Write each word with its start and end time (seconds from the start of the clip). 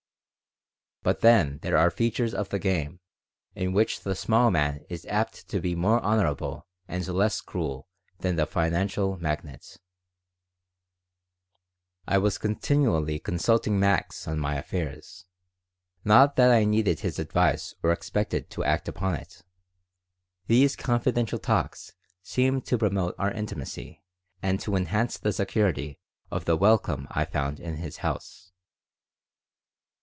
But 1.03 1.21
then 1.21 1.57
there 1.63 1.77
are 1.79 1.89
features 1.89 2.31
of 2.31 2.49
the 2.49 2.59
game 2.59 2.99
in 3.55 3.73
which 3.73 4.01
the 4.01 4.13
small 4.13 4.51
man 4.51 4.85
is 4.87 5.07
apt 5.07 5.49
to 5.49 5.59
be 5.59 5.73
more 5.73 5.99
honorable 6.01 6.67
and 6.87 7.07
less 7.07 7.41
cruel 7.41 7.87
than 8.19 8.35
the 8.35 8.45
financial 8.45 9.17
magnate 9.17 9.79
I 12.07 12.19
was 12.19 12.37
continually 12.37 13.17
consulting 13.17 13.79
Max 13.79 14.27
on 14.27 14.37
my 14.37 14.53
affairs. 14.57 15.25
Not 16.05 16.35
that 16.35 16.51
I 16.51 16.65
needed 16.65 16.99
his 16.99 17.17
advice 17.17 17.73
or 17.81 17.91
expected 17.91 18.51
to 18.51 18.63
act 18.63 18.87
upon 18.87 19.15
it. 19.15 19.41
These 20.45 20.75
confidential 20.75 21.39
talks 21.39 21.93
seemed 22.21 22.63
to 22.67 22.77
promote 22.77 23.15
our 23.17 23.31
intimacy 23.31 24.03
and 24.43 24.59
to 24.59 24.75
enhance 24.75 25.17
the 25.17 25.33
security 25.33 25.97
of 26.29 26.45
the 26.45 26.55
welcome 26.55 27.07
I 27.09 27.25
found 27.25 27.59
in 27.59 27.77
his 27.77 27.97
house. 27.97 28.49